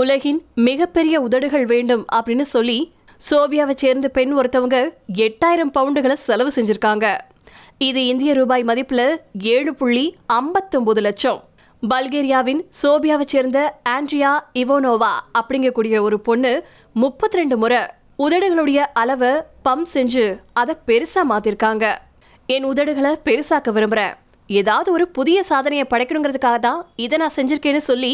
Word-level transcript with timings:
உலகின் 0.00 0.38
மிகப்பெரிய 0.66 1.14
உதடுகள் 1.26 1.64
வேண்டும் 1.70 2.02
அப்படின்னு 2.16 2.44
சொல்லி 2.54 2.78
சோபியாவை 3.30 3.74
சேர்ந்த 3.82 4.08
பெண் 4.16 4.32
ஒருத்தவங்க 4.38 4.76
எட்டாயிரம் 5.24 5.72
பவுண்டுகளை 5.78 6.16
செலவு 6.26 6.50
செஞ்சிருக்காங்க. 6.56 7.06
இது 7.88 8.00
இந்திய 8.06 8.30
ரூபாய் 8.38 8.64
மதிப்புல 8.70 9.02
ஏழு 9.54 9.72
புள்ளி 9.80 10.04
ஐம்பத்தொன்பது 10.26 11.00
லட்சம். 11.00 11.40
பல்கேரியாவின் 11.94 12.60
சோபியாவை 12.82 13.26
சேர்ந்த 13.32 13.58
ஆண்ட்ரியா 13.88 14.32
இவோனோவா 14.62 15.12
அப்படிங்கக்கூடிய 15.40 16.00
ஒரு 16.06 16.20
பொண்ணு 16.28 16.52
முப்பத்தி 16.92 17.36
ரெண்டு 17.36 17.56
முறை 17.62 17.80
உதடுகளுடைய 18.26 18.80
அளவை 19.02 19.32
பம்ப் 19.64 19.92
செஞ்சு 19.94 20.26
அதை 20.52 20.74
பெருசா 20.86 21.20
மாத்திருக்காங்க. 21.32 21.84
என் 22.46 22.68
உதடுகளை 22.72 23.12
பெருசாக்க 23.28 23.70
விரும்புறேன். 23.76 24.14
ஏதாவது 24.50 24.92
ஒரு 24.92 25.08
புதிய 25.08 25.42
சாதனையை 25.42 25.86
படைக்கணுங்கிறதுக்காக 25.90 26.58
தான் 26.58 26.86
இதை 26.96 27.18
நான் 27.18 27.36
செஞ்சிருக்கேன்னு 27.36 27.76
சொல்லி 27.76 28.12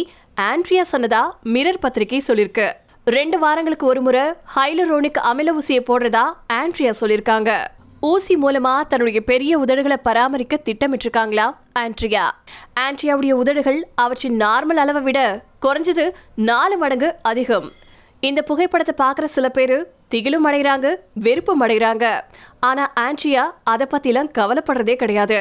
ஆண்ட்ரியா 0.50 0.82
சொன்னதா 0.92 1.22
மிரர் 1.44 1.80
பத்திரிகை 1.80 2.20
சொல்லியிருக்கு 2.28 2.66
ரெண்டு 3.04 3.38
வாரங்களுக்கு 3.38 3.86
ஒரு 3.86 4.00
முறை 4.00 4.24
ஹைலரோனிக் 4.56 5.20
அமில 5.30 5.54
ஊசியை 5.58 5.82
போடுறதா 5.90 6.24
ஆண்ட்ரியா 6.52 6.92
சொல்லியிருக்காங்க 7.00 7.52
ஊசி 8.00 8.34
மூலமா 8.36 8.72
தன்னுடைய 8.88 9.20
பெரிய 9.24 9.52
உதடுகளை 9.58 9.96
பராமரிக்க 10.02 10.54
திட்டமிட்டிருக்காங்களா 10.64 11.46
ஆண்ட்ரியா? 11.82 12.24
ஆண்ட்ரியாவுடைய 12.80 13.32
உதடுகள் 13.32 13.78
அவற்றின் 13.94 14.40
நார்மல் 14.40 14.80
அளவை 14.82 15.02
விட 15.02 15.20
குறைஞ்சது 15.66 16.04
நாலு 16.34 16.76
மடங்கு 16.76 17.08
அதிகம். 17.22 17.68
இந்த 18.20 18.42
புகைப்படத்தை 18.42 18.94
பார்க்குற 18.98 19.24
சில 19.24 19.48
பேர் 19.48 19.76
திகிலும் 20.14 20.46
அடைகிறாங்க 20.48 20.88
வெறுப்பும் 21.12 21.62
அடைகிறாங்க. 21.62 22.04
ஆனால் 22.60 22.92
ஆண்ட்ரியா 23.00 23.44
அதை 23.64 23.86
பற்றிலாம் 23.90 24.32
கவலைப்படுறதே 24.38 24.96
கிடையாது. 24.96 25.40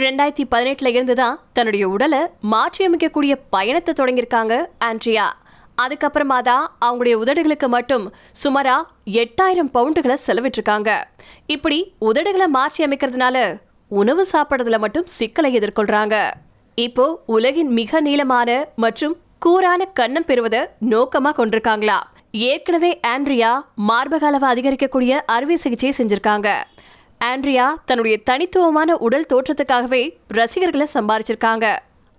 ரெண்டாயிரத்தி 0.00 0.44
பதினெட்டுல 0.52 0.90
இருந்து 0.94 1.14
தான் 1.20 1.38
தன்னுடைய 1.56 1.84
உடலை 1.94 2.20
மாற்றியமைக்கக்கூடிய 2.52 3.32
பயணத்தை 3.54 3.92
தொடங்கியிருக்காங்க 3.98 4.54
ஆண்ட்ரியா. 4.88 5.26
அதுக்கப்புறமா 5.82 6.38
தான் 6.48 6.64
அவங்களுடைய 6.84 7.16
உதடுகளுக்கு 7.22 7.68
மட்டும் 7.74 8.04
சுமாரா 8.42 8.76
எட்டாயிரம் 9.22 9.70
பவுண்டுகளை 9.76 10.16
செலவிட்டிருக்காங்க. 10.26 10.90
இப்படி 11.54 11.78
உதடுகளை 12.08 12.48
மாற்றி 12.56 12.80
அமைக்கிறதுனால 12.86 13.36
உணவு 14.00 14.24
சாப்பிட்றதுல 14.32 14.78
மட்டும் 14.84 15.10
சிக்கலை 15.16 15.50
எதிர்கொள்றாங்க. 15.58 16.16
இப்போ 16.86 17.06
உலகின் 17.36 17.72
மிக 17.80 18.00
நீளமான 18.08 18.50
மற்றும் 18.84 19.16
கூரான 19.46 19.82
கன்னம் 20.00 20.28
பெறுவதை 20.30 20.62
நோக்கமா 20.92 21.30
கொண்டிருக்காங்களா? 21.38 21.98
ஏற்கனவே 22.50 22.90
ஆண்ட்ரியா 23.14 23.50
மார்பக 23.88 24.26
அளவு 24.28 24.46
அதிகரிக்கக்கூடிய 24.52 25.12
அறுவை 25.34 25.56
சிகிச்சையை 25.64 25.94
செஞ்சிருக்காங்க. 25.98 26.50
ஆண்ட்ரியா 27.30 27.74
தன்னுடைய 27.84 28.18
தனித்துவமான 28.30 28.96
உடல் 28.96 29.26
தோற்றத்துக்காகவே 29.32 30.14
ரசிகர்களை 30.28 30.86
சம்பாரிச்சிருக்காங்க. 30.94 31.76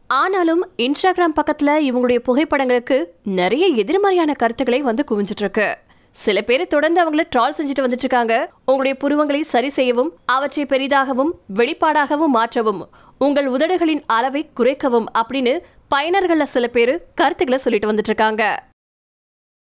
ஆனாலும் 0.08 0.70
இன்ஸ்டாகிராம் 0.78 1.36
பக்கத்துல 1.36 1.76
இவங்களுடைய 1.88 2.20
புகைப்படங்களுக்கு 2.28 2.98
நிறைய 3.24 3.68
எதிர்மறையான 3.68 4.34
கருத்துக்களை 4.34 4.82
வந்து 4.82 5.04
குவிஞ்சிட்டு 5.12 5.40
இருக்கு 5.40 5.78
சில 6.12 6.42
பேர் 6.42 6.68
தொடர்ந்து 6.68 7.00
அவங்கள 7.04 7.24
ட்ரால் 7.36 7.56
செஞ்சுட்டு 7.58 7.86
வந்துட்டு 7.86 8.06
இருக்காங்க 8.06 8.50
உங்களுடைய 8.66 8.98
புருவங்களை 9.02 9.42
சரி 9.42 9.70
செய்யவும் 9.70 10.12
அவற்றை 10.26 10.66
பெரிதாகவும் 10.66 11.32
வெளிப்பாடாகவும் 11.56 12.34
மாற்றவும் 12.34 12.82
உங்கள் 13.18 13.48
உதடுகளின் 13.48 14.04
அளவை 14.08 14.50
குறைக்கவும் 14.56 15.08
அப்படின்னு 15.14 15.54
பயனர்கள்ல 15.96 16.44
சில 16.44 16.68
பேர் 16.68 16.94
கருத்துக்களை 17.16 17.58
சொல்லிட்டு 17.58 17.92
வந்துட்டு 17.92 18.12
இருக்காங்க 18.14 18.44